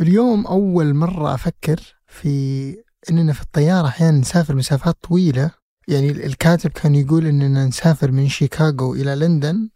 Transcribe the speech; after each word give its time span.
اليوم 0.00 0.46
أول 0.46 0.94
مرة 0.94 1.34
أفكر 1.34 1.80
في 2.06 2.76
إننا 3.10 3.32
في 3.32 3.42
الطيارة 3.42 3.86
أحيانا 3.86 4.18
نسافر 4.18 4.54
مسافات 4.54 4.96
طويلة. 5.02 5.50
يعني 5.88 6.10
الكاتب 6.10 6.70
كان 6.70 6.94
يقول 6.94 7.26
إننا 7.26 7.66
نسافر 7.66 8.10
من 8.12 8.28
شيكاغو 8.28 8.94
إلى 8.94 9.14
لندن 9.14 9.68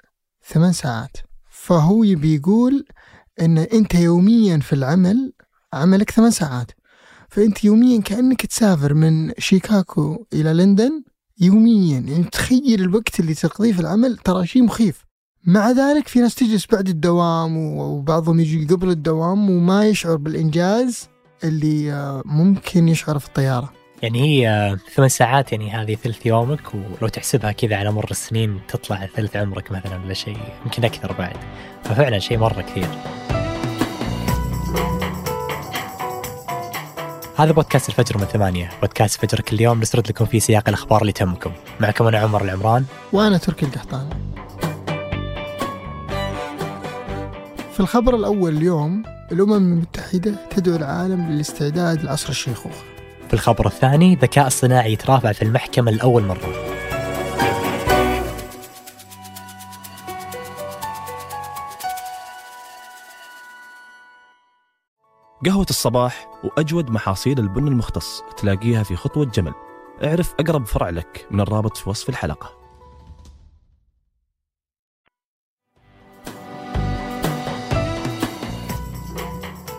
ثمان 0.47 0.73
ساعات. 0.73 1.17
فهو 1.51 2.05
يبي 2.05 2.35
يقول 2.35 2.85
إن 3.41 3.59
أنت 3.59 3.95
يوميا 3.95 4.59
في 4.59 4.73
العمل 4.73 5.33
عملك 5.73 6.11
ثمان 6.11 6.31
ساعات. 6.31 6.71
فأنت 7.29 7.65
يوميا 7.65 8.01
كأنك 8.01 8.47
تسافر 8.47 8.95
من 8.95 9.33
شيكاغو 9.39 10.27
إلى 10.33 10.53
لندن 10.53 11.03
يوميا. 11.41 11.99
يعني 11.99 12.25
تخيل 12.25 12.81
الوقت 12.81 13.21
اللي 13.21 13.35
تقضيه 13.35 13.73
في 13.73 13.81
العمل 13.81 14.17
ترى 14.17 14.47
شيء 14.47 14.63
مخيف. 14.63 15.05
مع 15.47 15.71
ذلك 15.71 16.09
في 16.09 16.21
ناس 16.21 16.35
تجلس 16.35 16.67
بعد 16.73 16.89
الدوام 16.89 17.57
وبعضهم 17.57 18.41
يجي 18.41 18.75
قبل 18.75 18.91
الدوام 18.91 19.51
وما 19.51 19.87
يشعر 19.87 20.17
بالإنجاز 20.17 21.09
اللي 21.45 21.93
آه، 21.93 22.23
ممكن 22.25 22.89
يشعر 22.89 23.19
في 23.19 23.27
الطيارة. 23.27 23.73
يعني 24.03 24.23
هي 24.23 24.49
آه، 24.49 24.79
ثمان 24.95 25.09
ساعات 25.09 25.53
يعني 25.53 25.71
هذه 25.71 25.95
ثلث 25.95 26.27
يومك 26.27 26.75
ولو 26.75 27.09
تحسبها 27.09 27.53
كذا 27.53 27.77
على 27.77 27.93
مر 27.93 28.11
السنين 28.11 28.61
تطلع 28.69 29.07
ثلث 29.17 29.37
عمرك 29.37 29.73
مثلا 29.73 30.05
ولا 30.05 30.15
شيء 30.15 30.37
يمكن 30.65 30.85
أكثر 30.85 31.13
بعد. 31.13 31.37
ففعلا 31.85 32.19
شيء 32.19 32.39
مرة 32.39 32.61
كثير. 32.61 32.89
هذا 37.37 37.53
بودكاست 37.53 37.89
الفجر 37.89 38.19
من 38.19 38.25
ثمانية. 38.25 38.71
بودكاست 38.81 39.21
فجر 39.21 39.41
كل 39.41 39.61
يوم 39.61 39.81
نسرد 39.81 40.09
لكم 40.09 40.25
في 40.25 40.41
سياق 40.41 40.69
الأخبار 40.69 41.01
اللي 41.01 41.13
تهمكم. 41.13 41.53
معكم 41.81 42.07
أنا 42.07 42.19
عمر 42.19 42.45
العمران. 42.45 42.85
وأنا 43.13 43.39
تركي 43.39 43.67
القحطاني. 43.67 44.32
في 47.73 47.81
الخبر 47.81 48.15
الأول 48.15 48.57
اليوم 48.57 49.03
الأمم 49.33 49.53
المتحدة 49.53 50.35
تدعو 50.51 50.77
العالم 50.77 51.31
للاستعداد 51.31 52.05
لعصر 52.05 52.29
الشيخوخة. 52.29 52.83
في 53.29 53.35
الخبر 53.35 53.67
الثاني 53.67 54.15
ذكاء 54.15 54.47
اصطناعي 54.47 54.93
يترافع 54.93 55.33
في 55.33 55.43
المحكمة 55.43 55.91
لأول 55.91 56.23
مرة. 56.23 56.73
قهوة 65.47 65.67
الصباح 65.71 66.27
وأجود 66.45 66.91
محاصيل 66.91 67.39
البن 67.39 67.69
المختص 67.69 68.23
تلاقيها 68.37 68.83
في 68.83 68.97
خطوة 68.97 69.25
جمل. 69.25 69.53
اعرف 70.05 70.35
أقرب 70.41 70.67
فرع 70.67 70.91
لك 70.91 71.27
من 71.31 71.41
الرابط 71.41 71.77
في 71.77 71.91
وصف 71.91 72.09
الحلقة. 72.09 72.62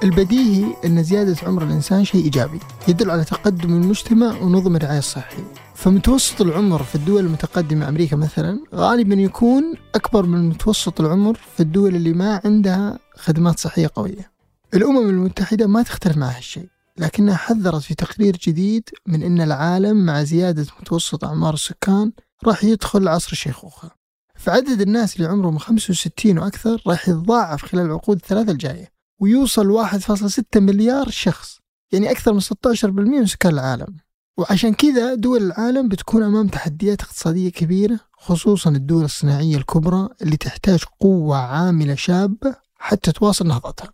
البديهي 0.04 0.76
أن 0.86 1.04
زيادة 1.04 1.36
عمر 1.44 1.64
الإنسان 1.64 2.06
شيء 2.06 2.24
إيجابي 2.24 2.60
يدل 2.88 3.12
على 3.12 3.24
تقدم 3.24 3.70
المجتمع 3.70 4.42
ونظم 4.42 4.76
الرعاية 4.76 5.00
الصحية. 5.00 5.44
فمتوسط 5.76 6.42
العمر 6.42 6.84
في 6.84 6.96
الدول 6.96 7.26
المتقدمة 7.26 7.90
أمريكا 7.90 8.16
مثلا 8.16 8.60
غالبا 8.76 9.16
يكون 9.16 9.74
أكبر 9.96 10.26
من 10.26 10.50
متوسط 10.50 11.02
العمر 11.02 11.40
في 11.56 11.60
الدول 11.60 11.96
اللي 11.96 12.14
ما 12.14 12.42
عندها 12.46 13.00
خدمات 13.16 13.60
صحية 13.60 13.90
قوية. 13.96 14.32
الأمم 14.74 15.10
المتحدة 15.10 15.68
ما 15.68 15.84
تختلف 15.84 16.18
مع 16.18 16.28
هالشيء 16.28 16.68
لكنها 16.98 17.36
حذرت 17.36 17.82
في 17.82 17.96
تقرير 17.96 18.38
جديد 18.38 18.90
من 19.08 19.24
أن 19.24 19.42
العالم 19.42 20.06
مع 20.06 20.24
زيادة 20.24 20.66
متوسط 20.82 21.26
أعمار 21.26 21.54
السكان 21.54 22.12
راح 22.46 22.64
يدخل 22.64 23.08
عصر 23.08 23.30
الشيخوخة. 23.32 23.92
فعدد 24.36 24.82
الناس 24.82 25.16
اللي 25.16 25.28
عمرهم 25.28 25.58
65 25.58 26.38
وأكثر 26.38 26.82
راح 26.88 27.10
يتضاعف 27.10 27.66
خلال 27.66 27.86
العقود 27.86 28.18
الثلاثة 28.18 28.52
الجاية. 28.52 28.93
ويوصل 29.24 29.72
1.6 29.72 30.44
مليار 30.62 31.10
شخص. 31.10 31.60
يعني 31.92 32.12
أكثر 32.12 32.34
من 32.34 32.40
16% 32.40 32.86
من 32.86 33.26
سكان 33.26 33.54
العالم. 33.54 33.96
وعشان 34.38 34.74
كذا 34.74 35.16
دول 35.16 35.44
العالم 35.44 35.88
بتكون 35.90 36.24
أمام 36.24 36.48
تحديات 36.48 37.02
اقتصادية 37.02 37.50
كبيرة 37.50 38.00
خصوصا 38.14 38.70
الدول 38.70 39.04
الصناعية 39.04 39.58
الكبرى 39.58 40.10
اللي 40.22 40.38
تحتاج 40.38 40.84
قوة 41.00 41.38
عاملة 41.38 41.96
شابة 41.96 42.56
حتى 42.76 43.12
تواصل 43.12 43.48
نهضتها. 43.48 43.94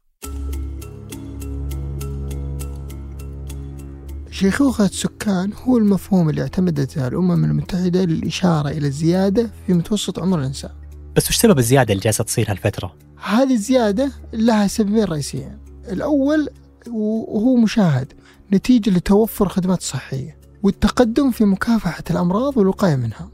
شيخوخة 4.31 4.85
السكان 4.85 5.53
هو 5.53 5.77
المفهوم 5.77 6.29
اللي 6.29 6.41
اعتمدته 6.41 7.07
الأمم 7.07 7.45
المتحدة 7.45 8.03
للإشارة 8.03 8.69
إلى 8.69 8.87
الزيادة 8.87 9.49
في 9.67 9.73
متوسط 9.73 10.19
عمر 10.19 10.39
الإنسان. 10.39 10.71
بس 11.15 11.29
وش 11.29 11.37
سبب 11.37 11.59
الزيادة 11.59 11.93
اللي 11.93 12.03
جالسة 12.03 12.23
تصير 12.23 12.51
هالفترة؟ 12.51 13.08
هذه 13.23 13.53
الزيادة 13.53 14.11
لها 14.33 14.67
سببين 14.67 15.03
رئيسيين. 15.03 15.57
الأول 15.91 16.49
وهو 16.87 17.55
مشاهد 17.55 18.13
نتيجة 18.53 18.89
لتوفر 18.89 19.49
خدمات 19.49 19.81
صحية 19.81 20.37
والتقدم 20.63 21.31
في 21.31 21.45
مكافحة 21.45 22.03
الأمراض 22.09 22.57
والوقاية 22.57 22.95
منها. 22.95 23.29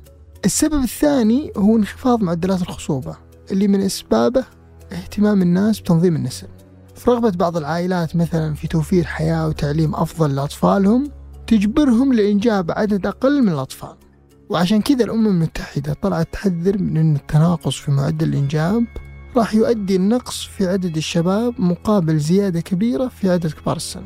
السبب 0.45 0.83
الثاني 0.83 1.51
هو 1.57 1.77
انخفاض 1.77 2.21
معدلات 2.21 2.61
الخصوبة 2.61 3.15
اللي 3.51 3.67
من 3.67 3.81
أسبابه 3.81 4.43
اهتمام 4.91 5.41
الناس 5.41 5.79
بتنظيم 5.79 6.15
النسل. 6.15 6.47
في 6.95 7.11
رغبة 7.11 7.29
بعض 7.29 7.57
العائلات 7.57 8.15
مثلا 8.15 8.53
في 8.53 8.67
توفير 8.67 9.03
حياة 9.03 9.47
وتعليم 9.47 9.95
أفضل 9.95 10.35
لأطفالهم 10.35 11.11
تجبرهم 11.47 12.13
لإنجاب 12.13 12.71
عدد 12.71 13.05
أقل 13.07 13.41
من 13.41 13.49
الأطفال. 13.49 13.95
وعشان 14.49 14.81
كذا 14.81 15.03
الأمم 15.03 15.27
المتحدة 15.27 15.93
طلعت 15.93 16.27
تحذر 16.31 16.77
من 16.77 16.97
أن 16.97 17.15
التناقص 17.15 17.75
في 17.75 17.91
معدل 17.91 18.29
الإنجاب 18.29 18.85
راح 19.37 19.55
يؤدي 19.55 19.95
النقص 19.95 20.43
في 20.43 20.67
عدد 20.67 20.97
الشباب 20.97 21.53
مقابل 21.61 22.17
زيادة 22.17 22.61
كبيرة 22.61 23.07
في 23.07 23.29
عدد 23.29 23.51
كبار 23.51 23.75
السن. 23.75 24.03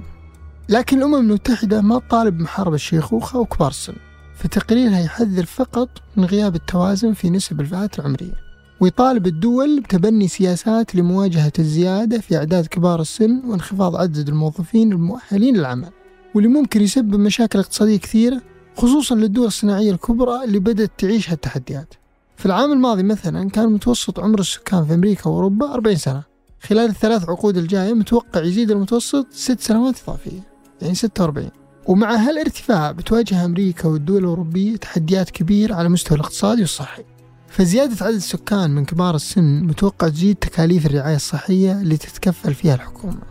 لكن 0.70 0.98
الأمم 0.98 1.16
المتحدة 1.16 1.82
ما 1.82 2.00
تطالب 2.00 2.38
بمحاربة 2.38 2.76
الشيخوخة 2.76 3.40
وكبار 3.40 3.70
السن 3.70 3.94
فتقريرها 4.36 5.00
يحذر 5.00 5.46
فقط 5.46 5.90
من 6.18 6.26
غياب 6.26 6.56
التوازن 6.56 7.14
في 7.14 7.30
نسب 7.30 7.62
الفئات 7.62 8.00
العمرية. 8.00 8.34
ويطالب 8.80 9.28
الدول 9.28 9.82
بتبني 9.82 10.28
سياسات 10.28 10.96
لمواجهة 10.96 11.54
الزيادة 11.60 12.20
في 12.20 12.38
أعداد 12.38 12.66
كبار 12.68 13.02
السن 13.02 13.42
وانخفاض 13.46 13.96
عدد 13.96 14.30
الموظفين 14.30 14.92
المؤهلين 14.92 15.58
للعمل. 15.58 15.90
واللي 16.36 16.50
ممكن 16.50 16.82
يسبب 16.82 17.16
مشاكل 17.16 17.60
اقتصادية 17.60 17.98
كثيرة 17.98 18.42
خصوصا 18.78 19.16
للدول 19.16 19.48
الصناعية 19.48 19.92
الكبرى 19.92 20.44
اللي 20.44 20.60
بدأت 20.60 20.92
تعيش 20.98 21.30
هالتحديات 21.30 21.94
في 22.40 22.46
العام 22.46 22.72
الماضي 22.72 23.04
مثلا 23.04 23.50
كان 23.50 23.70
متوسط 23.74 24.20
عمر 24.20 24.40
السكان 24.40 24.86
في 24.86 24.94
أمريكا 24.94 25.30
وأوروبا 25.30 25.74
40 25.74 25.96
سنة. 25.96 26.24
خلال 26.62 26.90
الثلاث 26.90 27.30
عقود 27.30 27.58
الجاية 27.58 27.94
متوقع 27.94 28.44
يزيد 28.44 28.72
المتوسط 28.72 29.28
ست 29.32 29.60
سنوات 29.60 29.96
إضافية 30.04 30.42
يعني 30.82 30.96
46 30.96 31.50
ومع 31.88 32.16
هالارتفاع 32.16 32.92
بتواجه 32.92 33.46
أمريكا 33.46 33.88
والدول 33.88 34.18
الأوروبية 34.18 34.76
تحديات 34.76 35.30
كبيرة 35.30 35.76
على 35.76 35.88
المستوى 35.88 36.18
الاقتصادي 36.18 36.62
والصحي. 36.62 37.04
فزيادة 37.48 38.06
عدد 38.06 38.16
السكان 38.16 38.72
من 38.72 38.86
كبار 38.86 39.16
السن 39.16 39.64
متوقع 39.64 40.10
تزيد 40.10 40.36
تكاليف 40.36 40.86
الرعاية 40.86 41.16
الصحية 41.16 41.82
اللي 41.82 41.98
تتكفل 41.98 42.54
فيها 42.54 42.76
الحكومة. 42.76 43.22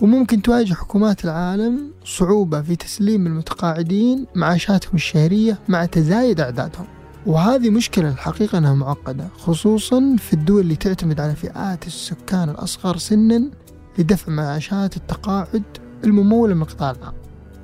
وممكن 0.00 0.42
تواجه 0.42 0.74
حكومات 0.74 1.24
العالم 1.24 1.92
صعوبة 2.04 2.62
في 2.62 2.76
تسليم 2.76 3.26
المتقاعدين 3.26 4.26
معاشاتهم 4.34 4.94
الشهرية 4.94 5.58
مع 5.68 5.84
تزايد 5.84 6.40
أعدادهم. 6.40 6.97
وهذه 7.28 7.70
مشكلة 7.70 8.08
الحقيقة 8.08 8.58
أنها 8.58 8.74
معقدة 8.74 9.28
خصوصا 9.38 10.16
في 10.18 10.32
الدول 10.32 10.60
اللي 10.60 10.76
تعتمد 10.76 11.20
على 11.20 11.34
فئات 11.34 11.86
السكان 11.86 12.50
الأصغر 12.50 12.96
سنا 12.96 13.50
لدفع 13.98 14.32
معاشات 14.32 14.96
التقاعد 14.96 15.62
الممولة 16.04 16.54
من 16.54 16.62
القطاع 16.62 16.90
العام 16.90 17.12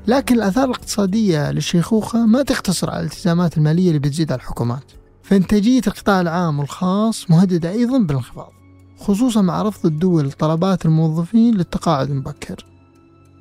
لكن 0.06 0.34
الآثار 0.34 0.64
الاقتصادية 0.64 1.50
للشيخوخة 1.50 2.26
ما 2.26 2.42
تقتصر 2.42 2.90
على 2.90 3.00
الالتزامات 3.00 3.56
المالية 3.56 3.88
اللي 3.88 3.98
بتزيد 3.98 4.32
على 4.32 4.38
الحكومات. 4.38 4.92
فإنتاجية 5.22 5.82
القطاع 5.86 6.20
العام 6.20 6.58
والخاص 6.58 7.30
مهددة 7.30 7.70
أيضا 7.70 7.98
بالانخفاض 7.98 8.52
خصوصا 8.98 9.42
مع 9.42 9.62
رفض 9.62 9.86
الدول 9.86 10.32
طلبات 10.32 10.86
الموظفين 10.86 11.54
للتقاعد 11.54 12.10
المبكر. 12.10 12.66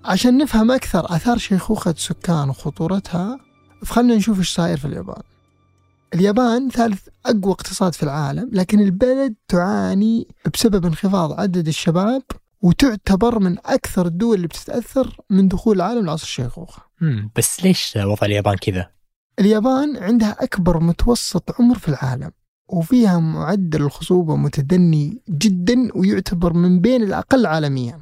عشان 0.05 0.37
نفهم 0.37 0.71
أكثر 0.71 1.15
آثار 1.15 1.37
شيخوخة 1.37 1.91
السكان 1.91 2.49
وخطورتها 2.49 3.39
فخلنا 3.85 4.15
نشوف 4.15 4.39
إيش 4.39 4.53
صاير 4.53 4.77
في 4.77 4.85
اليابان. 4.85 5.21
اليابان 6.13 6.69
ثالث 6.69 7.07
أقوى 7.25 7.51
اقتصاد 7.51 7.93
في 7.93 8.03
العالم 8.03 8.49
لكن 8.53 8.79
البلد 8.79 9.35
تعاني 9.47 10.27
بسبب 10.53 10.85
انخفاض 10.85 11.39
عدد 11.39 11.67
الشباب 11.67 12.21
وتعتبر 12.61 13.39
من 13.39 13.57
أكثر 13.65 14.05
الدول 14.05 14.35
اللي 14.35 14.47
بتتأثر 14.47 15.17
من 15.29 15.47
دخول 15.47 15.75
العالم 15.75 16.05
لعصر 16.05 16.23
الشيخوخة 16.23 16.83
بس 17.35 17.63
ليش 17.63 17.93
وضع 17.97 18.27
اليابان 18.27 18.55
كذا؟ 18.55 18.89
اليابان 19.39 19.97
عندها 19.97 20.43
أكبر 20.43 20.79
متوسط 20.79 21.61
عمر 21.61 21.77
في 21.77 21.89
العالم 21.89 22.31
وفيها 22.69 23.19
معدل 23.19 23.81
الخصوبة 23.81 24.35
متدني 24.35 25.21
جدا 25.29 25.89
ويعتبر 25.95 26.53
من 26.53 26.79
بين 26.79 27.03
الأقل 27.03 27.45
عالميا. 27.45 27.99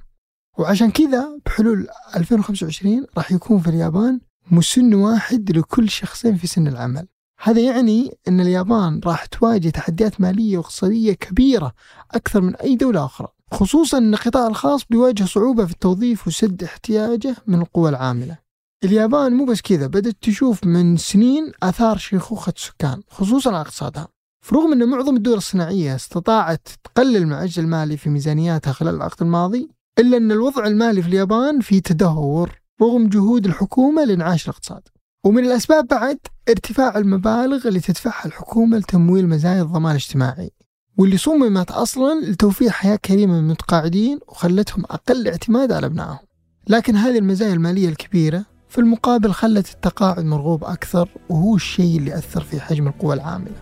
وعشان 0.58 0.92
كذا 0.92 1.40
بحلول 1.46 1.88
2025 2.16 3.06
راح 3.18 3.32
يكون 3.32 3.60
في 3.60 3.70
اليابان 3.70 4.20
مسن 4.52 4.94
واحد 4.94 5.52
لكل 5.58 5.90
شخصين 5.90 6.36
في 6.36 6.48
سن 6.48 6.68
العمل. 6.68 7.08
هذا 7.44 7.62
يعني 7.62 8.18
أن 8.28 8.42
اليابان 8.42 9.02
راح 9.06 9.26
تواجه 9.26 9.70
تحديات 9.70 10.22
مالية 10.22 10.58
واقتصادية 10.58 11.14
كبيرة 11.14 11.74
أكثر 12.12 12.42
من 12.42 12.56
أي 12.56 12.76
دولة 12.76 13.06
أخرى 13.06 13.28
خصوصا 13.52 13.98
أن 13.98 14.14
القطاع 14.14 14.48
الخاص 14.48 14.82
بيواجه 14.90 15.24
صعوبة 15.24 15.66
في 15.66 15.72
التوظيف 15.72 16.28
وسد 16.28 16.64
احتياجه 16.64 17.36
من 17.48 17.62
القوى 17.62 17.90
العاملة. 17.90 18.38
اليابان 18.84 19.34
مو 19.34 19.46
بس 19.46 19.62
كذا 19.62 19.88
بدأت 19.88 20.16
تشوف 20.22 20.64
من 20.64 20.98
سنين 20.98 21.52
آثار 21.64 21.98
شيخوخة 21.98 22.54
السكان 22.58 23.02
خصوصا 23.10 23.50
على 23.50 23.62
اقتصادها. 23.62 24.08
فرغم 24.46 24.72
أن 24.72 24.90
معظم 24.90 25.16
الدول 25.16 25.38
الصناعية 25.38 25.96
استطاعت 25.96 26.68
تقلل 26.84 27.26
من 27.28 27.50
المالي 27.58 27.98
في 27.98 28.10
ميزانياتها 28.10 28.74
خلال 28.74 28.96
العقد 28.96 29.22
الماضي 29.22 29.70
إلا 30.00 30.18
أن 30.18 30.32
الوضع 30.32 30.68
المالي 30.68 31.02
في 31.02 31.08
اليابان 31.08 31.60
في 31.60 31.82
تدهور 31.82 32.62
رغم 32.82 33.10
جهود 33.10 33.46
الحكومة 33.46 34.04
لإنعاش 34.04 34.44
الاقتصاد. 34.44 34.82
ومن 35.24 35.46
الأسباب 35.46 35.88
بعد 35.88 36.20
ارتفاع 36.50 36.98
المبالغ 36.98 37.68
اللي 37.68 37.80
تدفعها 37.80 38.26
الحكومة 38.26 38.78
لتمويل 38.78 39.30
مزايا 39.30 39.62
الضمان 39.62 39.92
الاجتماعي 39.92 40.52
واللي 40.98 41.18
صممت 41.18 41.72
أصلا 41.72 42.22
لتوفير 42.22 42.70
حياة 42.70 42.96
كريمة 42.96 43.38
للمتقاعدين 43.38 44.20
وخلتهم 44.28 44.84
أقل 44.86 45.28
اعتماد 45.28 45.72
على 45.72 45.86
أبنائهم. 45.86 46.20
لكن 46.68 46.96
هذه 46.96 47.18
المزايا 47.18 47.54
المالية 47.54 47.90
الكبيرة 47.90 48.46
في 48.70 48.78
المقابل 48.78 49.32
خلت 49.32 49.74
التقاعد 49.74 50.26
مرغوب 50.26 50.64
أكثر 50.64 51.10
وهو 51.30 51.56
الشيء 51.56 51.98
اللي 51.98 52.18
أثر 52.18 52.42
في 52.42 52.62
حجم 52.62 52.88
القوى 52.88 53.14
العاملة. 53.14 53.56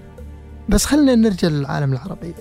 بس 0.69 0.85
خلنا 0.85 1.15
نرجع 1.15 1.47
للعالم 1.47 1.93
العربي. 1.93 2.33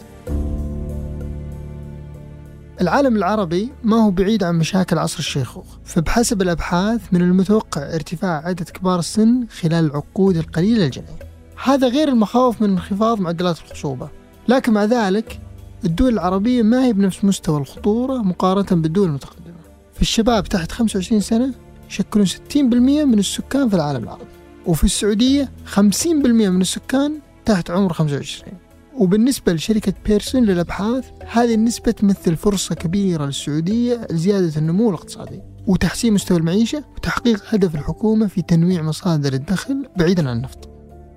العالم 2.80 3.16
العربي 3.16 3.72
ما 3.84 3.96
هو 3.96 4.10
بعيد 4.10 4.44
عن 4.44 4.58
مشاكل 4.58 4.98
عصر 4.98 5.18
الشيخوخ 5.18 5.66
فبحسب 5.84 6.42
الأبحاث 6.42 7.00
من 7.12 7.22
المتوقع 7.22 7.94
ارتفاع 7.94 8.46
عدد 8.46 8.68
كبار 8.68 8.98
السن 8.98 9.46
خلال 9.60 9.84
العقود 9.84 10.36
القليلة 10.36 10.84
الجاية 10.84 11.28
هذا 11.64 11.88
غير 11.88 12.08
المخاوف 12.08 12.62
من 12.62 12.70
انخفاض 12.70 13.20
معدلات 13.20 13.58
الخصوبة. 13.58 14.08
لكن 14.48 14.72
مع 14.72 14.84
ذلك 14.84 15.40
الدول 15.84 16.12
العربية 16.12 16.62
ما 16.62 16.84
هي 16.84 16.92
بنفس 16.92 17.24
مستوى 17.24 17.60
الخطورة 17.60 18.18
مقارنة 18.18 18.82
بالدول 18.82 19.08
المتقدمة. 19.08 19.54
فالشباب 19.94 20.44
تحت 20.44 20.72
25 20.72 21.20
سنة 21.20 21.54
يشكلون 21.90 22.26
60% 22.26 22.56
من 23.04 23.18
السكان 23.18 23.68
في 23.68 23.76
العالم 23.76 24.04
العربي 24.04 24.24
وفي 24.66 24.84
السعودية 24.84 25.50
50% 25.74 26.06
من 26.06 26.60
السكان 26.60 27.18
تحت 27.44 27.70
عمر 27.70 27.92
25 27.92 28.67
وبالنسبة 28.98 29.52
لشركة 29.52 29.92
بيرسون 30.06 30.44
للأبحاث 30.44 31.04
هذه 31.26 31.54
النسبة 31.54 31.90
تمثل 31.90 32.36
فرصة 32.36 32.74
كبيرة 32.74 33.26
للسعودية 33.26 34.06
لزيادة 34.10 34.52
النمو 34.56 34.90
الاقتصادي 34.90 35.42
وتحسين 35.66 36.12
مستوى 36.12 36.38
المعيشة 36.38 36.84
وتحقيق 36.96 37.42
هدف 37.48 37.74
الحكومة 37.74 38.26
في 38.26 38.42
تنويع 38.42 38.82
مصادر 38.82 39.32
الدخل 39.32 39.88
بعيدا 39.96 40.30
عن 40.30 40.36
النفط 40.36 40.68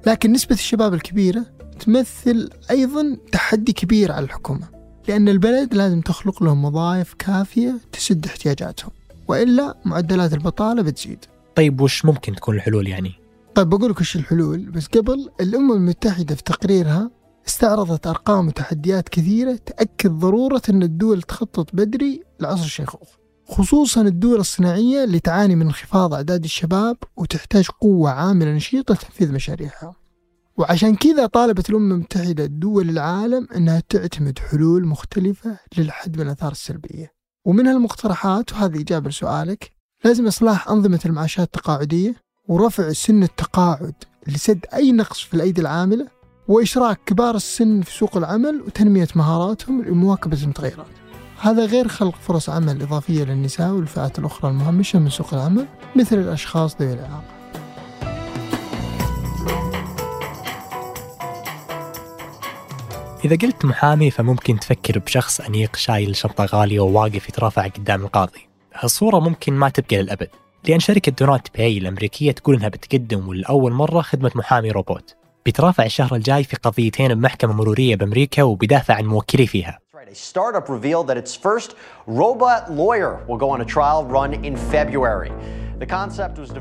لكن 0.08 0.32
نسبة 0.32 0.56
الشباب 0.56 0.94
الكبيرة 0.94 1.46
تمثل 1.80 2.50
أيضا 2.72 3.18
تحدي 3.32 3.74
كبير 3.74 4.12
على 4.12 4.26
الحكومة 4.26 4.68
لأن 5.08 5.30
البلد 5.30 5.74
لازم 5.74 6.02
تخلق 6.02 6.44
لهم 6.44 6.66
وظائف 6.66 7.14
كافية 7.14 7.76
تسد 7.92 8.26
احتياجاتهم 8.26 8.92
وإلا 9.28 9.78
معدلات 9.86 10.34
البطالة 10.34 10.82
بتزيد 10.82 11.26
طيب 11.56 11.82
وش 11.82 12.06
ممكن 12.06 12.36
تكون 12.36 12.56
الحلول 12.56 12.88
يعني؟ 12.88 13.12
طيب 13.56 13.70
بقول 13.70 13.92
لك 13.92 14.00
وش 14.00 14.16
الحلول 14.16 14.60
بس 14.60 14.88
قبل 14.88 15.30
الأمم 15.42 15.72
المتحدة 15.72 16.36
في 16.36 16.44
تقريرها 16.44 17.21
استعرضت 17.48 18.08
أرقام 18.08 18.48
وتحديات 18.48 19.10
كثيرة 19.10 19.60
تأكد 19.66 20.12
ضرورة 20.12 20.62
أن 20.70 20.84
الدول 20.84 21.22
تخطط 21.22 21.76
بدري 21.76 22.24
لعصر 22.40 22.64
الشيخوخ 22.64 23.22
خصوصا 23.52 24.02
الدول 24.02 24.40
الصناعية 24.40 25.04
اللي 25.04 25.20
تعاني 25.20 25.56
من 25.56 25.66
انخفاض 25.66 26.14
أعداد 26.14 26.44
الشباب 26.44 26.98
وتحتاج 27.18 27.68
قوة 27.68 28.12
عاملة 28.12 28.52
نشيطة 28.52 28.94
لتنفيذ 28.94 29.32
مشاريعها. 29.32 29.96
وعشان 30.58 30.96
كذا 30.96 31.26
طالبت 31.26 31.70
الأمم 31.70 31.92
المتحدة 31.92 32.46
دول 32.46 32.90
العالم 32.90 33.48
أنها 33.56 33.84
تعتمد 33.90 34.40
حلول 34.40 34.86
مختلفة 34.88 35.58
للحد 35.78 36.18
من 36.18 36.26
الآثار 36.26 36.52
السلبية. 36.52 37.12
ومن 37.46 37.68
هالمقترحات 37.68 38.54
وهذه 38.54 38.82
إجابة 38.82 39.10
لسؤالك 39.10 39.72
لازم 40.06 40.28
إصلاح 40.28 40.70
أنظمة 40.70 41.00
المعاشات 41.06 41.46
التقاعدية 41.46 42.16
ورفع 42.48 42.92
سن 42.92 43.24
التقاعد 43.24 43.94
لسد 44.28 44.66
أي 44.74 44.92
نقص 44.92 45.20
في 45.20 45.34
الأيدي 45.34 45.62
العاملة 45.62 46.08
وإشراك 46.48 47.00
كبار 47.06 47.36
السن 47.36 47.82
في 47.82 47.92
سوق 47.92 48.18
العمل 48.18 48.62
وتنمية 48.68 49.08
مهاراتهم 49.16 49.82
لمواكبة 49.84 50.44
المتغيرات 50.44 50.86
هذا 51.42 51.66
غير 51.66 51.88
خلق 51.88 52.16
فرص 52.16 52.50
عمل 52.50 52.82
إضافية 52.82 53.24
للنساء 53.24 53.72
والفئات 53.72 54.20
الأخرى 54.20 54.52
المهمشة 54.52 55.00
من 55.00 55.10
سوق 55.10 55.34
العمل 55.34 55.66
مثل 55.96 56.20
الأشخاص 56.20 56.82
ذوي 56.82 56.94
الإعاقة. 56.94 57.24
إذا 63.26 63.36
قلت 63.36 63.66
محامي 63.66 64.12
فممكن 64.12 64.60
تفكر 64.60 65.00
بشخص 65.00 65.42
أنيق 65.42 65.76
شايل 65.76 66.16
شنطة 66.16 66.46
غالية 66.46 66.80
وواقف 66.80 67.30
يترافع 67.30 67.68
قدام 67.68 68.02
القاضي. 68.02 68.48
هالصورة 68.74 69.20
ممكن 69.20 69.54
ما 69.54 69.70
تبقى 69.70 70.02
للأبد 70.02 70.30
لأن 70.68 70.80
شركة 70.80 71.12
دونات 71.12 71.48
باي 71.58 71.78
الأمريكية 71.78 72.32
تقول 72.32 72.56
إنها 72.56 72.70
بتقدم 72.70 73.34
لأول 73.34 73.72
مرة 73.72 74.02
خدمة 74.02 74.32
محامي 74.36 74.72
روبوت. 74.72 75.21
بيترافع 75.46 75.86
الشهر 75.86 76.16
الجاي 76.16 76.44
في 76.44 76.56
قضيتين 76.56 77.14
بمحكمة 77.14 77.54
مرورية 77.54 77.96
بأمريكا 77.96 78.44
وبيدافع 78.44 78.94
عن 78.94 79.06
موكلي 79.06 79.48
فيها. 79.48 79.80
A 80.12 80.14
startup 80.14 80.68
revealed 80.68 81.08
that 81.08 81.18
its 81.18 81.34
first 81.36 81.70
robot 82.08 82.62
lawyer 82.70 83.14
will 83.28 83.38
go 83.38 83.50
on 83.50 83.62
a 83.62 83.66
trial 83.66 84.04
run 84.04 84.34
in 84.34 84.56
February. 84.74 85.32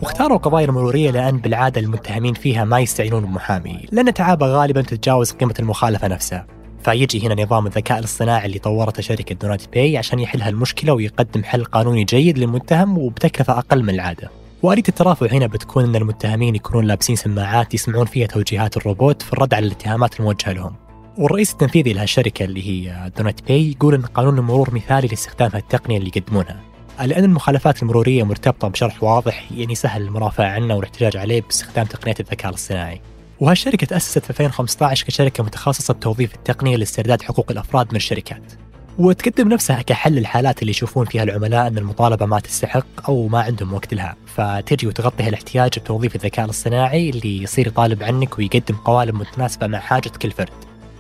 واختاروا 0.03 0.37
القضايا 0.37 0.65
المرورية 0.65 1.11
لأن 1.11 1.37
بالعادة 1.37 1.81
المتهمين 1.81 2.35
فيها 2.35 2.65
ما 2.65 2.81
يستعينون 2.81 3.25
بمحامي. 3.25 3.87
لأن 3.93 4.09
التعابة 4.09 4.47
غالبا 4.47 4.83
تتجاوز 4.83 5.33
قيمة 5.33 5.55
المخالفة 5.59 6.09
نفسها 6.09 6.47
فيجي 6.85 7.27
هنا 7.27 7.43
نظام 7.43 7.67
الذكاء 7.67 7.99
الاصطناعي 7.99 8.47
اللي 8.47 8.59
طورته 8.59 9.03
شركة 9.03 9.35
دونات 9.35 9.63
باي 9.73 9.99
عشان 9.99 10.19
يحل 10.19 10.43
هالمشكلة 10.43 10.93
ويقدم 10.93 11.45
حل 11.45 11.65
قانوني 11.65 12.05
جيد 12.05 12.39
للمتهم 12.39 12.99
وبتكلفة 12.99 13.59
أقل 13.59 13.83
من 13.83 13.91
العادة. 13.91 14.31
وآلية 14.63 14.83
الترافع 14.89 15.27
هنا 15.27 15.47
بتكون 15.47 15.85
أن 15.85 15.97
المتهمين 15.97 16.55
يكونون 16.55 16.85
لابسين 16.85 17.17
سماعات 17.17 17.75
يسمعون 17.75 18.07
فيها 18.07 18.27
توجيهات 18.27 18.77
الروبوت 18.77 19.23
في 19.23 19.33
الرد 19.33 19.55
على 19.55 19.67
الاتهامات 19.67 20.21
الموجهة 20.21 20.53
لهم. 20.53 20.77
والرئيس 21.19 21.53
التنفيذي 21.53 21.93
لهالشركة 21.93 22.45
اللي 22.45 22.69
هي 22.69 23.11
دونات 23.17 23.43
باي 23.43 23.71
يقول 23.71 23.95
أن 23.95 24.03
قانون 24.03 24.39
المرور 24.39 24.75
مثالي 24.75 25.09
لاستخدام 25.09 25.51
هالتقنية 25.55 25.99
اللي 25.99 26.11
يقدمونها. 26.17 26.61
لأن 27.05 27.25
المخالفات 27.25 27.83
المرورية 27.83 28.23
مرتبطة 28.23 28.69
بشرح 28.69 29.03
واضح 29.03 29.53
يعني 29.53 29.75
سهل 29.75 30.03
المرافعة 30.03 30.47
عنه 30.47 30.75
والاحتجاج 30.75 31.17
عليه 31.17 31.43
باستخدام 31.43 31.87
تقنية 31.87 32.15
الذكاء 32.21 32.51
الاصطناعي. 32.51 33.01
وهالشركة 33.41 33.87
تأسست 33.87 34.19
في 34.19 34.31
2015 34.31 35.07
كشركة 35.07 35.45
متخصصة 35.45 35.95
بتوظيف 35.95 36.35
التقنية 36.35 36.77
لاسترداد 36.77 37.23
حقوق 37.23 37.51
الأفراد 37.51 37.87
من 37.91 37.97
الشركات. 37.97 38.53
وتقدم 38.99 39.49
نفسها 39.49 39.83
كحل 39.83 40.19
الحالات 40.19 40.61
اللي 40.61 40.71
يشوفون 40.71 41.07
فيها 41.07 41.23
العملاء 41.23 41.67
أن 41.67 41.79
المطالبة 41.79 42.27
ما 42.27 42.41
تستحق 42.41 42.87
أو 43.09 43.29
ما 43.29 43.43
عندهم 43.43 43.73
وقت 43.73 43.95
لها. 43.95 44.17
فتجي 44.27 44.87
وتغطي 44.87 45.23
هالاحتياج 45.23 45.79
بتوظيف 45.79 46.17
الذكاء 46.17 46.45
الاصطناعي 46.45 47.11
اللي 47.11 47.43
يصير 47.43 47.67
يطالب 47.67 48.03
عنك 48.03 48.39
ويقدم 48.39 48.75
قوالب 48.75 49.15
متناسبة 49.15 49.67
مع 49.67 49.79
حاجة 49.79 50.09
كل 50.23 50.31
فرد. 50.31 50.49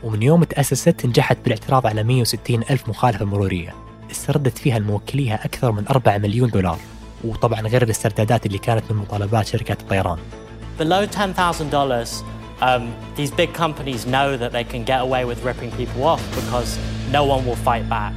ومن 0.05 0.23
يوم 0.23 0.45
تأسست 0.45 1.07
نجحت 1.07 1.39
بالاعتراض 1.45 1.87
على 1.87 2.03
160 2.03 2.63
ألف 2.71 2.89
مخالفة 2.89 3.25
مرورية. 3.25 3.75
استردت 4.11 4.59
فيها 4.59 4.77
لموكليها 4.77 5.45
أكثر 5.45 5.73
من 5.73 5.89
4 5.89 6.19
مليون 6.19 6.51
دولار. 6.51 6.79
وطبعا 7.25 7.61
غير 7.61 7.83
الاستردادات 7.83 8.47
اللي 8.47 8.59
كانت 8.59 8.85
من 8.91 8.97
مطالبات 8.97 9.47
شركات 9.47 9.81
الطيران 9.81 10.19
Below 10.79 11.07
$10,000, 11.07 12.25
um, 12.69 12.85
these 13.17 13.31
big 13.31 13.51
companies 13.55 14.07
know 14.07 14.37
that 14.37 14.53
they 14.53 14.65
can 14.65 14.85
get 14.85 15.01
away 15.07 15.25
with 15.25 15.39
ripping 15.45 15.71
people 15.81 16.05
off 16.05 16.23
because 16.39 16.79
no 17.11 17.25
one 17.25 17.45
will 17.47 17.61
fight 17.69 17.89
back. 17.89 18.13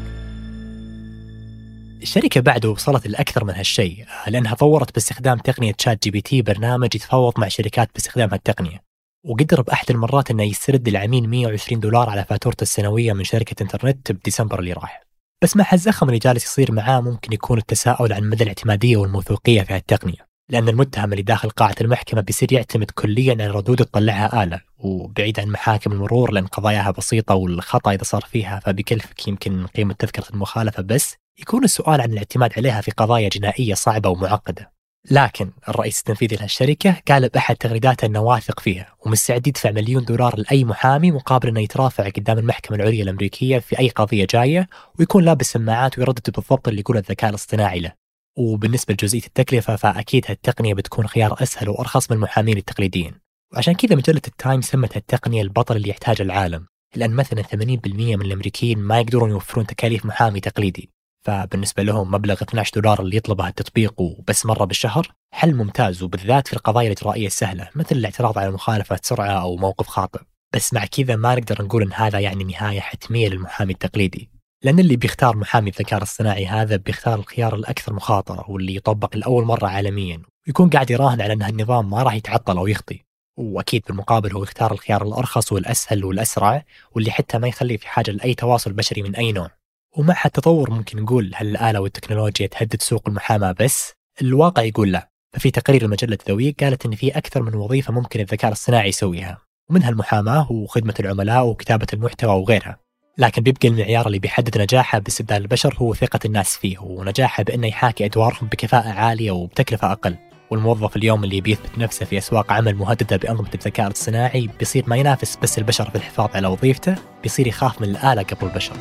الشركة 2.02 2.42
بعد 2.42 2.66
وصلت 2.66 3.08
لأكثر 3.08 3.44
من 3.44 3.54
هالشيء 3.54 4.06
لأنها 4.28 4.56
طورت 4.56 4.94
باستخدام 4.94 5.38
تقنية 5.38 5.74
ChatGPT 5.80 6.42
برنامج 6.42 6.96
يتفاوض 6.96 7.40
مع 7.40 7.48
شركات 7.48 7.90
باستخدام 7.94 8.30
هالتقنية 8.32 8.84
وقدر 9.26 9.62
بأحد 9.62 9.92
المرات 9.92 10.32
أنه 10.32 10.44
يسترد 10.44 10.88
العميل 10.88 11.30
120 11.30 11.80
دولار 11.80 12.10
على 12.10 12.26
فاتورته 12.26 12.62
السنوية 12.62 13.14
من 13.14 13.24
شركة 13.24 13.64
إنترنت 13.64 14.12
بديسمبر 14.12 14.60
اللي 14.60 14.74
راح. 14.74 15.04
بس 15.44 15.58
مع 15.58 15.66
الزخم 15.74 16.08
اللي 16.08 16.20
جالس 16.20 16.44
يصير 16.46 16.72
معاه 16.72 17.02
ممكن 17.02 17.34
يكون 17.34 17.58
التساؤل 17.58 18.14
عن 18.14 18.30
مدى 18.30 18.44
الاعتمادية 18.44 18.98
والموثوقية 18.98 19.62
في 19.62 19.74
هالتقنية. 19.74 20.33
لأن 20.50 20.70
المتهم 20.70 21.12
اللي 21.12 21.24
داخل 21.24 21.50
قاعة 21.50 21.76
المحكمة 21.82 22.22
بيصير 22.22 22.54
يعتمد 22.54 22.92
كليا 22.92 23.34
على 23.34 23.48
ردود 23.48 23.78
تطلعها 23.78 24.44
آلة 24.44 24.62
وبعيد 24.78 25.40
عن 25.40 25.48
محاكم 25.48 25.92
المرور 25.92 26.32
لأن 26.32 26.48
قضاياها 26.48 26.92
بسيطة 26.92 27.36
والخطأ 27.36 27.92
إذا 27.92 28.04
صار 28.04 28.22
فيها 28.22 28.60
فبيكلفك 28.60 29.28
يمكن 29.28 29.66
قيمة 29.68 29.94
تذكرة 29.94 30.30
المخالفة 30.34 30.84
بس 30.84 31.16
يكون 31.40 31.64
السؤال 31.64 32.02
عن 32.02 32.12
الاعتماد 32.12 32.54
عليها 32.58 32.82
في 32.82 32.92
قضايا 32.92 33.30
جنائية 33.30 33.74
صعبة 33.74 34.10
ومعقدة. 34.10 34.74
لكن 35.12 35.52
الرئيس 35.70 36.00
التنفيذي 36.00 36.36
لهالشركة 36.36 37.02
قال 37.08 37.30
بأحد 37.30 37.56
تغريداته 37.56 38.06
أنه 38.06 38.20
واثق 38.20 38.60
فيها 38.60 38.96
ومستعد 39.06 39.48
يدفع 39.48 39.72
مليون 39.72 40.06
دولار 40.06 40.40
لأي 40.40 40.64
محامي 40.64 41.12
مقابل 41.12 41.48
أنه 41.48 41.62
يترافع 41.62 42.10
قدام 42.10 42.40
المحكمة 42.40 42.78
العليا 42.78 43.04
الأمريكية 43.04 43.60
في 43.60 43.80
أي 43.80 43.90
قضية 43.90 44.28
جاية 44.30 44.70
ويكون 45.00 45.24
لابس 45.24 45.52
سماعات 45.52 46.00
ويردد 46.00 46.30
بالضبط 46.36 46.68
اللي 46.68 46.80
يقوله 46.80 47.00
الذكاء 47.00 47.30
الاصطناعي 47.30 47.80
له. 47.80 48.03
وبالنسبة 48.38 48.94
لجزئية 48.94 49.26
التكلفة 49.26 49.76
فأكيد 49.76 50.26
هالتقنية 50.30 50.74
بتكون 50.74 51.08
خيار 51.08 51.44
أسهل 51.44 51.70
وأرخص 51.70 52.12
من 52.12 52.18
المحامين 52.18 52.58
التقليديين. 52.58 53.14
وعشان 53.54 53.74
كذا 53.74 53.96
مجلة 53.96 54.22
التايم 54.28 54.62
سمت 54.62 54.98
هالتقنية 54.98 55.42
البطل 55.42 55.76
اللي 55.76 55.90
يحتاج 55.90 56.22
العالم 56.22 56.66
لأن 56.96 57.12
مثلا 57.12 57.42
80% 57.42 58.16
من 58.16 58.22
الأمريكيين 58.22 58.80
ما 58.80 59.00
يقدرون 59.00 59.30
يوفرون 59.30 59.66
تكاليف 59.66 60.06
محامي 60.06 60.40
تقليدي. 60.40 60.90
فبالنسبة 61.26 61.84
لهم 61.84 62.12
مبلغ 62.12 62.34
12 62.42 62.72
دولار 62.76 63.02
اللي 63.02 63.18
يطلبه 63.18 63.48
التطبيق 63.48 64.02
وبس 64.02 64.46
مرة 64.46 64.66
بالشهر 64.66 65.12
حل 65.34 65.56
ممتاز 65.56 66.04
وبالذات 66.04 66.48
في 66.48 66.54
القضايا 66.54 66.88
الإجرائية 66.88 67.28
السهلة 67.28 67.70
مثل 67.76 67.96
الاعتراض 67.96 68.38
على 68.38 68.52
مخالفة 68.52 69.00
سرعة 69.04 69.42
أو 69.42 69.56
موقف 69.56 69.88
خاطئ. 69.88 70.20
بس 70.54 70.74
مع 70.74 70.86
كذا 70.86 71.16
ما 71.16 71.36
نقدر 71.36 71.64
نقول 71.64 71.84
أن 71.84 71.94
هذا 71.94 72.20
يعني 72.20 72.44
نهاية 72.44 72.80
حتمية 72.80 73.30
للمحامي 73.30 73.74
التقليدي. 73.74 74.33
لأن 74.64 74.80
اللي 74.80 74.96
بيختار 74.96 75.38
محامي 75.38 75.70
الذكاء 75.70 75.98
الاصطناعي 75.98 76.46
هذا 76.48 76.76
بيختار 76.76 77.20
الخيار 77.20 77.56
الأكثر 77.56 77.94
مخاطرة 77.94 78.52
واللي 78.52 78.76
يطبق 78.76 79.18
لأول 79.18 79.46
مرة 79.46 79.68
عالميا 79.68 80.22
ويكون 80.48 80.70
قاعد 80.70 80.92
يراهن 80.92 81.22
على 81.22 81.34
أن 81.34 81.44
النظام 81.44 81.90
ما 81.90 82.04
راح 82.04 82.14
يتعطل 82.14 82.58
أو 82.58 82.68
يخطي 82.68 83.04
وأكيد 83.38 83.84
بالمقابل 83.88 84.34
هو 84.34 84.44
يختار 84.44 84.72
الخيار 84.72 85.04
الأرخص 85.04 85.52
والأسهل 85.52 86.06
والأسرع 86.06 86.66
واللي 86.92 87.12
حتى 87.12 87.38
ما 87.38 87.48
يخليه 87.48 87.78
في 87.78 87.88
حاجة 87.88 88.12
لأي 88.12 88.34
تواصل 88.34 88.74
بشري 88.74 89.02
من 89.02 89.16
أي 89.16 89.32
نوع. 89.32 89.50
ومع 89.98 90.22
التطور 90.26 90.72
ممكن 90.72 91.02
نقول 91.02 91.32
هل 91.36 91.48
الاله 91.48 91.80
والتكنولوجيا 91.80 92.48
تهدد 92.48 92.82
سوق 92.82 93.08
المحاماة 93.08 93.52
بس؟ 93.52 93.94
الواقع 94.22 94.64
يقول 94.64 94.92
لا. 94.92 95.10
ففي 95.34 95.52
تقرير 95.52 95.88
مجلة 95.88 96.18
ذوي 96.30 96.52
قالت 96.52 96.86
إن 96.86 96.96
في 96.96 97.18
أكثر 97.18 97.42
من 97.42 97.56
وظيفة 97.56 97.94
ممكن 97.94 98.20
الذكاء 98.20 98.48
الاصطناعي 98.48 98.90
يسويها 98.90 99.38
ومنها 99.70 99.90
المحاماة 99.90 100.52
وخدمة 100.52 100.96
العملاء 101.00 101.46
وكتابة 101.46 101.88
المحتوى 101.94 102.36
وغيرها. 102.36 102.83
لكن 103.18 103.42
بيبقى 103.42 103.68
المعيار 103.68 104.08
اللي 104.08 104.20
بيحدد 104.20 104.58
نجاحه 104.58 105.00
باستبدال 105.00 105.42
البشر 105.42 105.76
هو 105.78 105.94
ثقة 105.94 106.20
الناس 106.26 106.58
فيه 106.58 106.80
ونجاحه 106.80 107.44
بأنه 107.44 107.68
يحاكي 107.68 108.06
أدوارهم 108.06 108.48
بكفاءة 108.48 108.90
عالية 108.90 109.32
وبتكلفة 109.32 109.92
أقل. 109.92 110.16
والموظف 110.52 110.96
اليوم 110.96 111.24
اللي 111.24 111.42
بيثبت 111.42 111.78
نفسه 111.78 112.06
في 112.06 112.18
أسواق 112.18 112.52
عمل 112.52 112.76
مهددة 112.76 113.18
بأنظمة 113.18 113.50
الذكاء 113.56 113.88
الاصطناعي 113.88 114.50
بيصير 114.60 114.84
ما 114.88 114.96
ينافس 114.96 115.38
بس 115.42 115.58
البشر 115.58 115.90
في 115.90 115.96
الحفاظ 115.96 116.30
على 116.36 116.48
وظيفته 116.48 116.96
بيصير 117.24 117.48
يخاف 117.48 117.82
من 117.82 117.90
الآلة 117.90 118.24
قبل 118.24 118.48
البشر. 118.48 118.76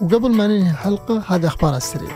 وقبل 0.00 0.30
ما 0.30 0.46
ننهي 0.46 0.70
الحلقة 0.70 1.22
هذا 1.28 1.46
أخبار 1.46 1.76
السريع. 1.76 2.10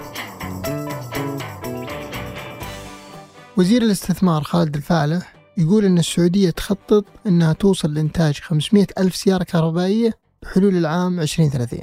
وزير 3.56 3.82
الاستثمار 3.82 4.42
خالد 4.42 4.76
الفالح 4.76 5.37
يقول 5.58 5.84
أن 5.84 5.98
السعودية 5.98 6.50
تخطط 6.50 7.04
أنها 7.26 7.52
توصل 7.52 7.94
لإنتاج 7.94 8.40
500 8.40 8.86
ألف 8.98 9.16
سيارة 9.16 9.44
كهربائية 9.44 10.18
بحلول 10.42 10.76
العام 10.76 11.20
2030 11.20 11.80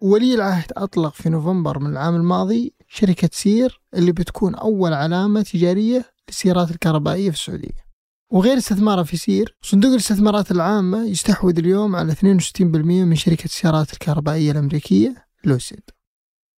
ولي 0.00 0.34
العهد 0.34 0.72
أطلق 0.76 1.14
في 1.14 1.28
نوفمبر 1.28 1.78
من 1.78 1.90
العام 1.90 2.16
الماضي 2.16 2.74
شركة 2.88 3.28
سير 3.32 3.80
اللي 3.94 4.12
بتكون 4.12 4.54
أول 4.54 4.92
علامة 4.92 5.42
تجارية 5.42 6.04
للسيارات 6.28 6.70
الكهربائية 6.70 7.30
في 7.30 7.36
السعودية. 7.36 7.82
وغير 8.32 8.56
استثماره 8.56 9.02
في 9.02 9.16
سير 9.16 9.56
صندوق 9.62 9.90
الاستثمارات 9.90 10.50
العامة 10.50 11.04
يستحوذ 11.04 11.58
اليوم 11.58 11.96
على 11.96 12.12
62% 12.12 12.62
من 13.04 13.16
شركة 13.16 13.44
السيارات 13.44 13.92
الكهربائية 13.92 14.52
الأمريكية 14.52 15.26
لوسيد. 15.44 15.82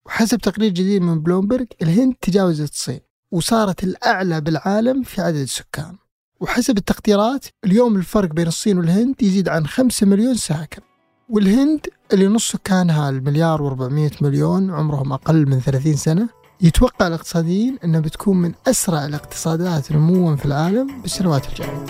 وحسب 0.06 0.38
تقرير 0.38 0.72
جديد 0.72 1.02
من 1.02 1.20
بلومبرج 1.22 1.68
الهند 1.82 2.16
تجاوزت 2.22 2.72
الصين 2.72 3.00
وصارت 3.32 3.84
الأعلى 3.84 4.42
بالعالم 4.42 5.04
في 5.04 5.22
عدد 5.22 5.38
السكان. 5.38 5.98
وحسب 6.44 6.78
التقديرات 6.78 7.46
اليوم 7.66 7.96
الفرق 7.96 8.34
بين 8.34 8.48
الصين 8.48 8.78
والهند 8.78 9.16
يزيد 9.22 9.50
عن 9.50 9.68
5 9.68 10.08
مليون 10.08 10.36
ساكن. 10.36 10.82
والهند 11.30 11.88
اللي 12.14 12.28
نص 12.28 12.52
سكانها 12.52 13.10
المليار 13.10 13.60
و400 13.60 14.24
مليون 14.24 14.72
عمرهم 14.72 15.14
أقل 15.14 15.50
من 15.50 15.60
30 15.60 15.96
سنة. 15.96 16.30
يتوقع 16.62 17.08
الاقتصاديين 17.08 17.78
أنها 17.84 18.00
بتكون 18.00 18.38
من 18.38 18.54
أسرع 18.68 19.06
الاقتصادات 19.06 19.92
نموا 19.92 20.36
في 20.36 20.46
العالم 20.46 21.02
بالسنوات 21.02 21.48
الجاية. 21.50 21.86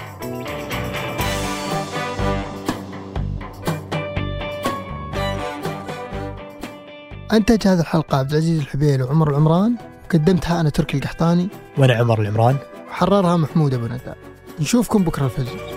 أنتج 7.33 7.67
هذه 7.67 7.79
الحلقة 7.79 8.17
عبد 8.17 8.31
العزيز 8.31 8.59
الحبيل 8.59 9.03
وعمر 9.03 9.29
العمران 9.29 9.75
وقدمتها 10.05 10.61
أنا 10.61 10.69
تركي 10.69 10.97
القحطاني. 10.97 11.47
وأنا 11.77 11.93
عمر 11.93 12.21
العمران. 12.21 12.57
وحررها 12.89 13.37
محمود 13.37 13.73
أبو 13.73 13.85
ندى. 13.85 14.22
نشوفكم 14.59 15.03
بكرة 15.03 15.25
الفجر 15.25 15.72